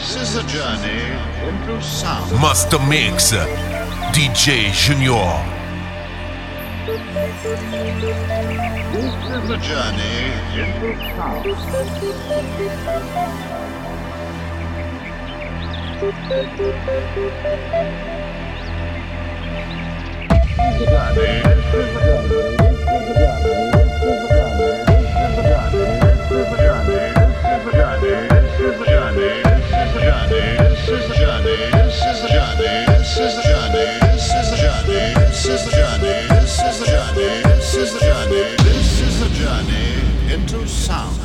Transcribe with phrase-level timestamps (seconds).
[0.00, 1.02] This is a journey
[1.46, 2.32] into sound.
[2.32, 3.32] Master Mix,
[4.16, 5.44] DJ Junior.
[8.94, 11.44] This is a journey into sound.
[40.30, 41.20] Into sound.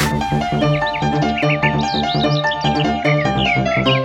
[0.00, 0.22] Thank
[3.88, 3.99] you.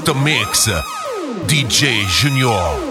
[0.00, 0.66] Master Mix,
[1.46, 2.89] DJ Junior.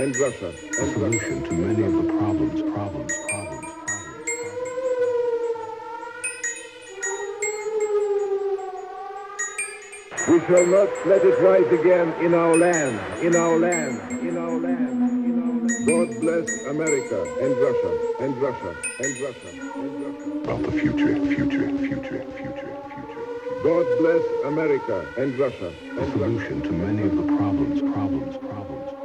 [0.00, 0.50] And Russia.
[0.80, 3.66] A solution to many of the problems, problems, problems.
[10.26, 14.58] We shall not let it rise again in our land, in our land, in our
[14.58, 15.86] land, in our land.
[15.86, 20.44] God bless America and Russia, and Russia, and Russia, and Russia.
[20.44, 23.26] About the future, future, future, future, future.
[23.62, 25.70] God bless America and Russia.
[25.98, 28.99] A solution to many of the problems, problems, problems.